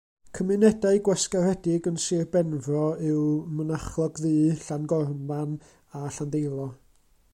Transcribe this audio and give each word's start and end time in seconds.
Cymunedau 0.35 1.01
gwasgaredig 1.07 1.89
yn 1.91 1.99
sir 2.05 2.23
Benfro 2.35 2.81
yw 3.11 3.27
Mynachlog-ddu, 3.59 4.33
Llangolman 4.65 5.55
a 6.01 6.03
Llandeilo. 6.17 6.67